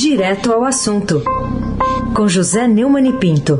[0.00, 1.24] Direto ao assunto,
[2.14, 3.58] com José Neumann e Pinto.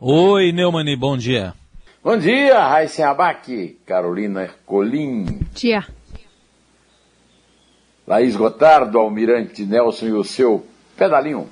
[0.00, 1.52] Oi, Neumani, bom dia.
[2.02, 5.40] Bom dia, Raíssen Abac, Carolina Ercolim.
[5.52, 5.84] Dia.
[8.06, 10.66] Laís Gotardo, Almirante Nelson e o seu
[10.96, 11.50] pedalinho.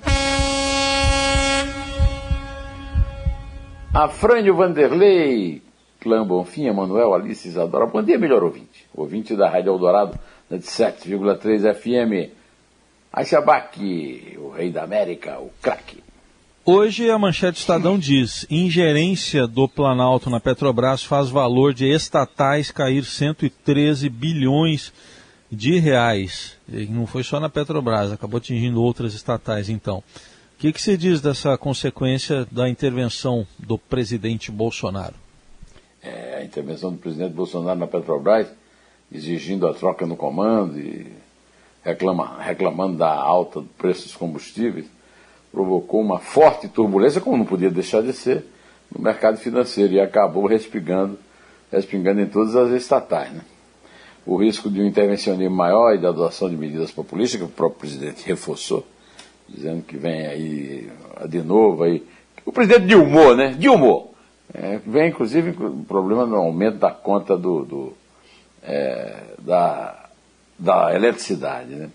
[3.93, 5.63] Afrânio Vanderlei,
[6.01, 7.87] Clã Bonfim, Emanuel, Alice Isadora.
[7.87, 8.87] Bom dia, melhor ouvinte.
[8.95, 10.19] Ouvinte da Rádio Eldorado,
[10.51, 12.33] de 7,3 FM.
[13.13, 16.03] Aishabac, o rei da América, o craque.
[16.65, 23.05] Hoje a manchete Estadão diz: ingerência do Planalto na Petrobras faz valor de estatais cair
[23.05, 24.93] 113 bilhões
[25.51, 26.57] de reais.
[26.69, 29.99] E não foi só na Petrobras, acabou atingindo outras estatais então.
[29.99, 35.15] O que, que se diz dessa consequência da intervenção do presidente Bolsonaro?
[36.03, 38.49] É, a intervenção do presidente Bolsonaro na Petrobras,
[39.13, 41.13] exigindo a troca no comando e
[41.85, 44.87] reclama, reclamando da alta do preço dos combustíveis,
[45.53, 48.45] provocou uma forte turbulência, como não podia deixar de ser,
[48.91, 51.19] no mercado financeiro e acabou respingando,
[51.71, 53.33] respingando em todas as estatais.
[53.33, 53.41] Né?
[54.25, 57.81] O risco de um intervencionismo maior e da adoção de medidas populistas, que o próprio
[57.81, 58.87] presidente reforçou,
[59.49, 60.91] dizendo que vem aí
[61.29, 62.03] de novo aí.
[62.45, 63.55] O presidente Dilmou, né?
[63.59, 64.10] Dilmou.
[64.53, 67.93] É, vem inclusive o problema do aumento da conta do, do
[68.63, 70.09] é, da,
[70.59, 71.75] da eletricidade.
[71.75, 71.91] Né?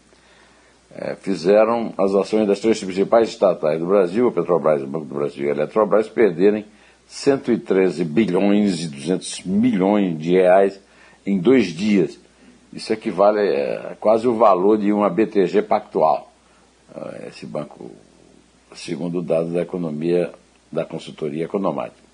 [0.98, 5.16] É, fizeram as ações das três principais estatais do Brasil, a Petrobras, o Banco do
[5.16, 6.66] Brasil e a Eletrobras, perderem
[7.08, 10.80] 113 bilhões e 200 milhões de reais
[11.26, 12.18] em dois dias.
[12.72, 16.32] Isso equivale a quase o valor de uma BTG pactual.
[17.28, 17.92] Esse banco,
[18.74, 20.32] segundo dados da economia,
[20.72, 22.05] da consultoria econômica.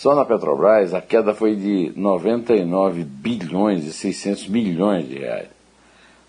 [0.00, 5.48] Só na Petrobras a queda foi de 99 bilhões e 600 milhões de reais.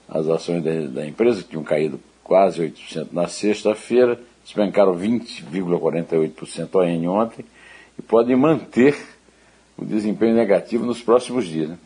[0.09, 7.45] As ações da, empresa, que tinham caído quase 8% na sexta-feira, despencaram 20,48% ON ontem
[7.97, 8.93] e podem manter
[9.77, 11.69] o desempenho negativo nos próximos dias.
[11.69, 11.77] Né?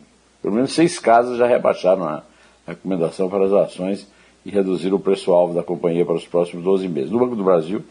[0.42, 2.24] Pelo menos seis casas já rebaixaram a
[2.66, 4.08] recomendação para as ações
[4.44, 7.12] e reduziram o preço-alvo da companhia para os próximos 12 meses.
[7.12, 7.84] No Banco do Brasil,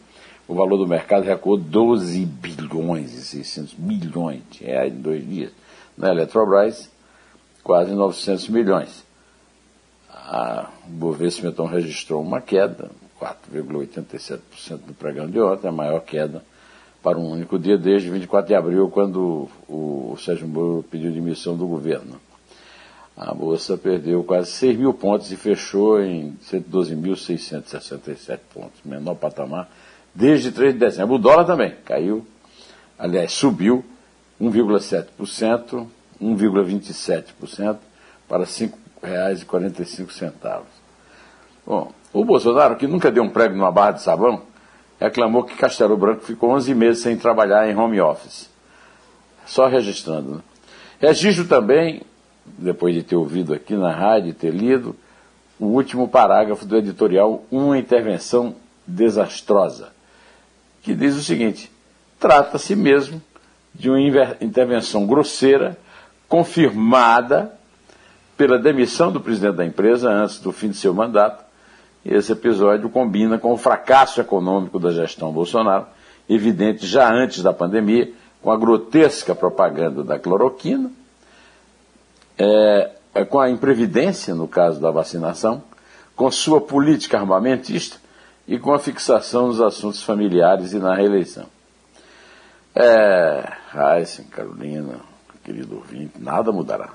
[0.48, 5.50] o valor do mercado recuou 12 bilhões e 600 milhões de reais em dois dias.
[5.98, 6.90] Na Eletrobras,
[7.62, 9.04] quase 900 milhões.
[10.08, 12.90] A Bovespa então registrou uma queda,
[13.20, 14.40] 4,87%
[14.86, 16.44] no pregão de ontem, a maior queda
[17.02, 21.66] para um único dia desde 24 de abril, quando o Sérgio Moro pediu demissão do
[21.66, 22.20] governo.
[23.16, 29.70] A Bolsa perdeu quase 6 mil pontos e fechou em 112.667 pontos, menor patamar
[30.16, 31.14] desde 3 de dezembro.
[31.14, 32.26] O dólar também caiu,
[32.98, 33.84] aliás, subiu
[34.40, 35.86] 1,7%,
[36.20, 37.76] 1,27%
[38.26, 38.50] para R$
[39.02, 40.62] 5,45.
[41.66, 44.42] Bom, o Bolsonaro, que nunca deu um prego numa barra de sabão,
[44.98, 48.48] reclamou que Castelo Branco ficou 11 meses sem trabalhar em home office.
[49.44, 50.36] Só registrando.
[50.36, 50.40] Né?
[50.98, 52.00] Registro também,
[52.46, 54.96] depois de ter ouvido aqui na rádio e ter lido,
[55.58, 58.56] o último parágrafo do editorial Uma Intervenção
[58.86, 59.95] Desastrosa
[60.86, 61.68] que diz o seguinte:
[62.16, 63.20] trata-se mesmo
[63.74, 64.00] de uma
[64.40, 65.76] intervenção grosseira,
[66.28, 67.52] confirmada
[68.36, 71.44] pela demissão do presidente da empresa antes do fim de seu mandato.
[72.04, 75.86] Esse episódio combina com o fracasso econômico da gestão Bolsonaro,
[76.28, 80.88] evidente já antes da pandemia, com a grotesca propaganda da cloroquina,
[82.38, 85.64] é, é, com a imprevidência no caso da vacinação,
[86.14, 88.05] com sua política armamentista
[88.46, 91.46] e com a fixação nos assuntos familiares e na reeleição.
[92.74, 95.00] É, Heisen, Carolina,
[95.44, 96.90] querido ouvinte, nada mudará.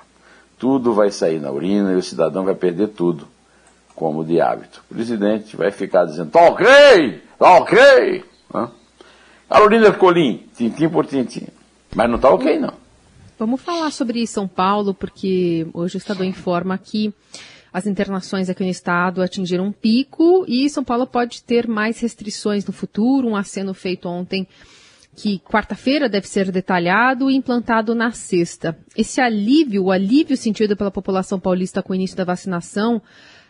[0.58, 3.28] Tudo vai sair na urina e o cidadão vai perder tudo,
[3.96, 4.84] como de hábito.
[4.90, 8.32] O presidente vai ficar dizendo, tá ok, tá ok.
[9.62, 11.48] Carolina Colim, tintim por tintim.
[11.94, 12.74] Mas não tá ok, não.
[13.38, 17.14] Vamos falar sobre São Paulo, porque hoje o Estadão informa que
[17.74, 22.66] as internações aqui no estado atingiram um pico e São Paulo pode ter mais restrições
[22.66, 23.30] no futuro.
[23.30, 24.46] Um aceno feito ontem
[25.16, 28.78] que quarta-feira deve ser detalhado e implantado na sexta.
[28.96, 33.02] Esse alívio, o alívio sentido pela população paulista com o início da vacinação,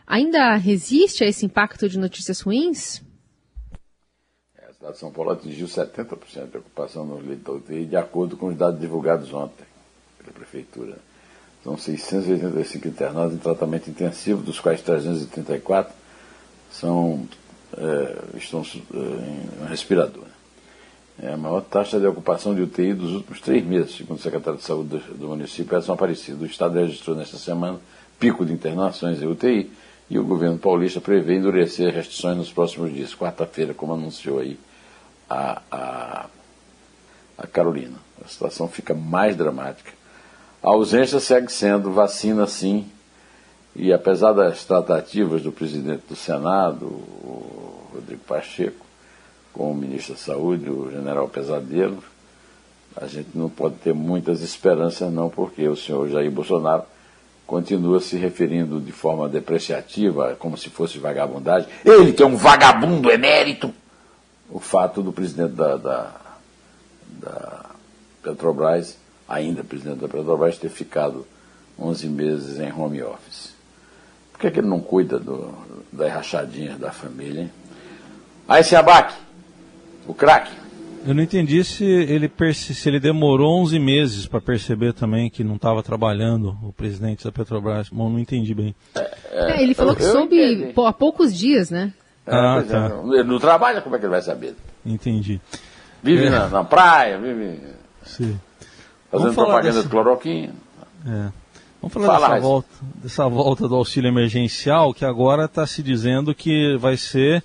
[0.05, 3.01] ainda resiste a esse impacto de notícias ruins?
[4.57, 8.47] É, a cidade de São Paulo atingiu 70% de ocupação no leito de acordo com
[8.47, 9.65] os dados divulgados ontem
[10.17, 10.97] pela Prefeitura.
[11.63, 15.93] São 685 internados em tratamento intensivo, dos quais 334
[16.71, 17.27] são,
[17.77, 20.23] é, estão é, em respirador.
[21.21, 24.57] É a maior taxa de ocupação de UTI dos últimos três meses, segundo o secretário
[24.57, 26.43] de Saúde do, do município, Edson Aparecido.
[26.43, 27.79] O Estado registrou nesta semana
[28.19, 29.71] pico de internações em UTI
[30.09, 34.59] e o governo paulista prevê endurecer restrições nos próximos dias, quarta-feira, como anunciou aí
[35.29, 36.25] a, a,
[37.37, 37.97] a Carolina.
[38.23, 40.00] A situação fica mais dramática.
[40.63, 42.87] A ausência segue sendo vacina, sim,
[43.75, 48.85] e apesar das tratativas do presidente do Senado, o Rodrigo Pacheco,
[49.53, 52.03] com o ministro da Saúde, o general Pesadelo,
[52.95, 56.83] a gente não pode ter muitas esperanças, não, porque o senhor Jair Bolsonaro
[57.47, 61.69] continua se referindo de forma depreciativa, como se fosse vagabundagem.
[61.85, 63.73] Ele que é um vagabundo emérito!
[64.49, 66.11] O fato do presidente da, da,
[67.19, 67.65] da
[68.21, 68.97] Petrobras,
[69.31, 71.25] ainda presidente da Petrobras, ter ficado
[71.79, 73.53] 11 meses em home office.
[74.31, 75.53] Por que, é que ele não cuida do,
[75.91, 77.51] das rachadinhas da família, hein?
[78.47, 79.15] Aí se abaque,
[80.07, 80.51] o craque.
[81.05, 85.55] Eu não entendi se ele, se ele demorou 11 meses para perceber também que não
[85.55, 87.89] estava trabalhando o presidente da Petrobras.
[87.89, 88.75] Bom, não entendi bem.
[89.31, 91.91] É, ele falou que soube pô, há poucos dias, né?
[92.27, 92.91] Ah, É, tá.
[93.03, 94.55] Ele não trabalha, como é que ele vai saber?
[94.85, 95.41] Entendi.
[96.03, 96.29] Vive É.
[96.29, 97.59] na, na praia, vive
[98.05, 98.39] Sim.
[99.11, 100.53] Fazendo propaganda dessa- de cloroquina.
[101.05, 101.29] É.
[101.81, 106.33] Vamos falar Fala, dessa, volta, dessa volta do auxílio emergencial, que agora está se dizendo
[106.35, 107.43] que vai ser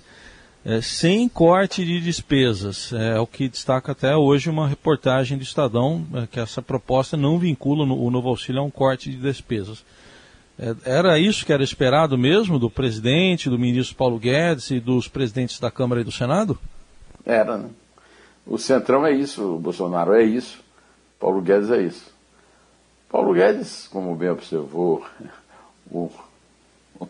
[0.65, 2.91] é, sem corte de despesas.
[2.93, 7.39] É o que destaca até hoje uma reportagem do Estadão, é, que essa proposta não
[7.39, 9.83] vincula no- o novo auxílio a um corte de despesas.
[10.59, 15.07] É, era isso que era esperado mesmo do presidente, do ministro Paulo Guedes e dos
[15.07, 16.59] presidentes da Câmara e do Senado?
[17.25, 17.69] Era, né?
[18.45, 20.59] O Centrão é isso, o Bolsonaro é isso,
[21.19, 22.11] Paulo Guedes é isso.
[23.09, 25.05] Paulo Guedes, como bem observou
[25.91, 26.11] o,
[26.99, 27.07] o,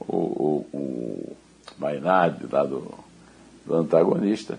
[0.00, 1.36] o, o
[1.78, 2.92] Mainardi, lá do,
[3.64, 4.58] do antagonista,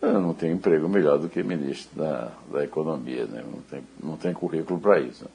[0.00, 3.44] não tem emprego melhor do que ministro da, da Economia, né?
[3.46, 5.26] não, tem, não tem currículo para isso.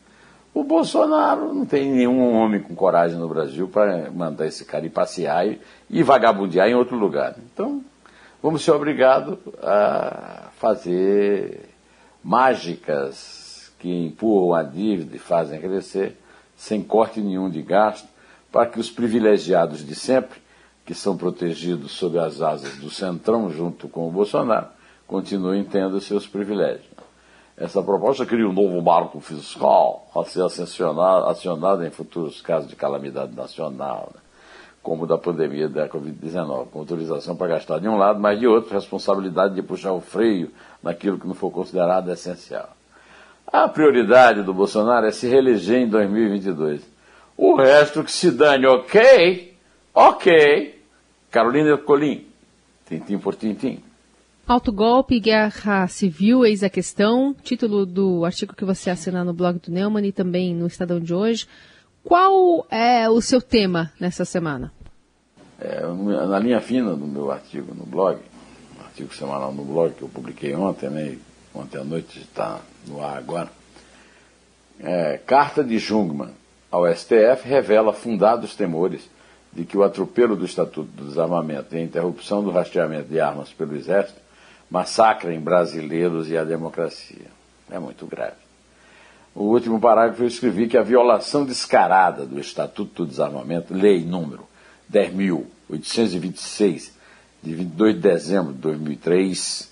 [0.53, 4.89] O Bolsonaro não tem nenhum homem com coragem no Brasil para mandar esse cara ir
[4.89, 7.35] passear e, e vagabundear em outro lugar.
[7.53, 7.81] Então,
[8.41, 11.66] vamos ser obrigados a fazer
[12.27, 16.19] mágicas que empurram a dívida e fazem crescer,
[16.57, 18.06] sem corte nenhum de gasto,
[18.51, 20.41] para que os privilegiados de sempre,
[20.85, 24.68] que são protegidos sob as asas do Centrão junto com o Bolsonaro,
[25.07, 26.85] continuem tendo seus privilégios.
[27.56, 32.75] Essa proposta cria um novo marco fiscal a ser acionado, acionado em futuros casos de
[32.75, 34.21] calamidade nacional, né?
[34.87, 38.73] Como da pandemia da Covid-19, com autorização para gastar de um lado, mas de outro,
[38.73, 40.49] responsabilidade de puxar o freio
[40.81, 42.69] naquilo que não for considerado essencial.
[43.45, 46.89] A prioridade do Bolsonaro é se reeleger em 2022.
[47.35, 49.53] O resto que se dane, ok?
[49.93, 50.79] Ok.
[51.29, 52.25] Carolina Colim,
[52.87, 53.83] tintim por tintim.
[54.47, 57.35] Autogolpe, guerra civil, eis a questão.
[57.43, 61.13] Título do artigo que você assina no blog do Neumann e também no Estadão de
[61.13, 61.45] hoje.
[62.07, 64.71] Qual é o seu tema nessa semana?
[65.59, 65.81] É,
[66.27, 68.19] na linha fina do meu artigo no blog,
[68.77, 71.18] um artigo semanal no blog que eu publiquei ontem, né?
[71.54, 73.50] Ontem à noite está no ar agora.
[74.80, 76.31] É, carta de Jungmann
[76.69, 79.09] ao STF revela fundados temores
[79.51, 83.51] de que o atropelo do Estatuto do Desarmamento e a interrupção do rastreamento de armas
[83.51, 84.21] pelo Exército
[84.69, 87.25] massacrem brasileiros e a democracia.
[87.71, 88.36] É muito grave.
[89.33, 94.46] O último parágrafo eu escrevi que a violação descarada do Estatuto do Desarmamento, lei número
[94.91, 96.91] 10.826,
[97.44, 99.71] de 22 de dezembro de 2003,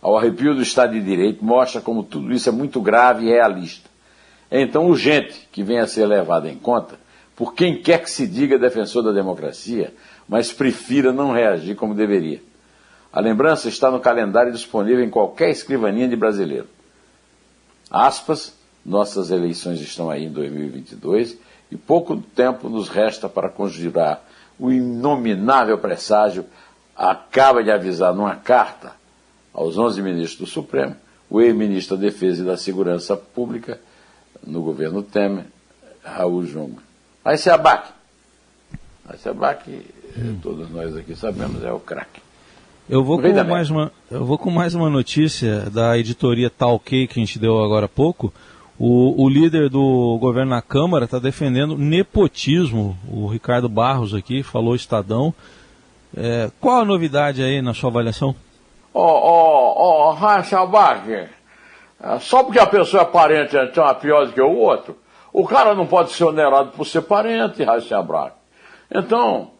[0.00, 3.88] ao arrepio do Estado de Direito, mostra como tudo isso é muito grave e realista.
[4.50, 6.98] É então urgente que venha a ser levado em conta
[7.36, 9.94] por quem quer que se diga defensor da democracia,
[10.28, 12.42] mas prefira não reagir como deveria.
[13.12, 16.66] A lembrança está no calendário disponível em qualquer escrivaninha de brasileiro.
[17.90, 21.36] Aspas, nossas eleições estão aí em 2022
[21.70, 24.22] e pouco tempo nos resta para conjurar
[24.60, 26.44] o inominável presságio
[26.94, 28.92] acaba de avisar numa carta
[29.54, 30.94] aos 11 ministros do Supremo,
[31.30, 33.80] o ex-ministro da Defesa e da Segurança Pública
[34.46, 35.46] no governo Temer,
[36.04, 36.82] Raul Jungmann.
[37.24, 37.90] Aí se abaque.
[39.08, 39.86] Aí se abaque,
[40.16, 40.38] hum.
[40.42, 42.20] todos nós aqui sabemos, é o craque.
[42.88, 47.20] Eu vou, com mais uma, eu vou com mais uma notícia da editoria Talkei que
[47.20, 48.32] a gente deu agora há pouco.
[48.82, 52.96] O, o líder do governo na Câmara está defendendo nepotismo.
[53.12, 55.34] O Ricardo Barros aqui falou Estadão.
[56.16, 58.34] É, qual a novidade aí na sua avaliação?
[58.94, 61.28] Ó, ó, ó, Abaque,
[62.20, 64.96] só porque a pessoa é parente é pior do que o outro,
[65.30, 68.36] o cara não pode ser onerado por ser parente, Racha Abaque.
[68.90, 69.50] Então,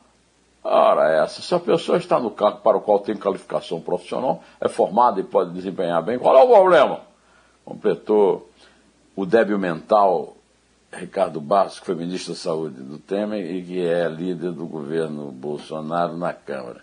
[0.62, 4.69] Ora, essa, se a pessoa está no cargo para o qual tem qualificação profissional, é
[4.69, 7.00] formada e pode desempenhar bem, qual é o problema?
[7.65, 8.50] Completou
[9.14, 10.37] o débil mental
[10.93, 15.31] Ricardo Barros, que foi ministro da Saúde do Temer e que é líder do governo
[15.31, 16.83] Bolsonaro na Câmara.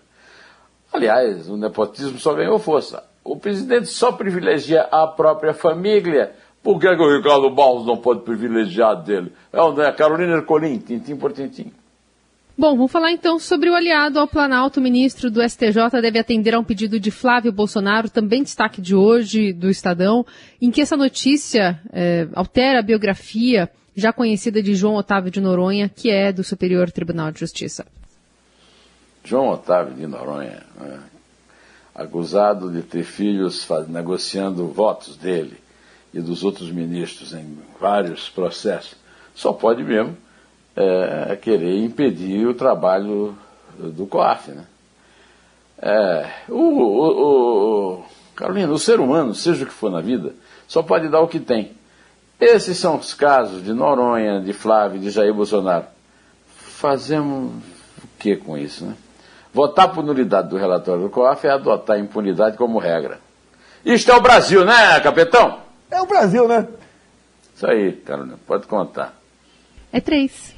[0.92, 3.04] Aliás, o nepotismo só ganhou força.
[3.22, 6.32] O presidente só privilegia a própria família.
[6.62, 9.32] Por que, que o Ricardo Barros não pode privilegiar dele?
[9.52, 9.92] É o né?
[9.92, 11.70] Carolina Ercolim, tintim por tintim.
[12.60, 14.80] Bom, vamos falar então sobre o aliado ao Planalto.
[14.80, 18.96] O ministro do STJ deve atender a um pedido de Flávio Bolsonaro, também destaque de
[18.96, 20.26] hoje do Estadão,
[20.60, 25.88] em que essa notícia é, altera a biografia já conhecida de João Otávio de Noronha,
[25.88, 27.86] que é do Superior Tribunal de Justiça.
[29.22, 30.98] João Otávio de Noronha, né,
[31.94, 35.58] acusado de ter filhos negociando votos dele
[36.12, 38.96] e dos outros ministros em vários processos,
[39.32, 40.16] só pode mesmo
[40.78, 43.36] é, querer impedir o trabalho
[43.76, 44.52] do COAF.
[44.52, 44.64] Né?
[45.80, 48.04] É, o, o, o,
[48.36, 50.34] Carolina, o ser humano, seja o que for na vida,
[50.68, 51.72] só pode dar o que tem.
[52.40, 55.86] Esses são os casos de Noronha, de Flávio, de Jair Bolsonaro.
[56.56, 57.52] Fazemos
[58.04, 58.94] o que com isso, né?
[59.52, 63.18] Votar por nulidade do relatório do COAF é adotar a impunidade como regra.
[63.84, 65.58] Isto é o Brasil, né, capitão?
[65.90, 66.68] É o Brasil, né?
[67.56, 69.18] Isso aí, Carolina, pode contar.
[69.92, 70.57] É três.